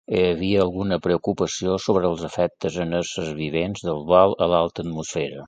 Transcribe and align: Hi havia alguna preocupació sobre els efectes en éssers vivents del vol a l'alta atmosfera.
Hi 0.17 0.21
havia 0.27 0.61
alguna 0.61 0.97
preocupació 1.03 1.75
sobre 1.83 2.09
els 2.13 2.23
efectes 2.29 2.79
en 2.87 2.97
éssers 3.01 3.31
vivents 3.43 3.87
del 3.91 4.03
vol 4.15 4.35
a 4.47 4.51
l'alta 4.55 4.87
atmosfera. 4.89 5.39